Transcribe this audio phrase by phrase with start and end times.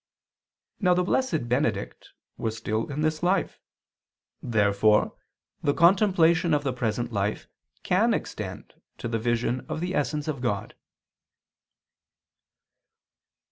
[0.79, 3.59] Now the blessed Benedict was still in this life.
[4.41, 5.15] Therefore
[5.61, 7.47] the contemplation of the present life
[7.83, 10.73] can extend to the vision of the essence of God.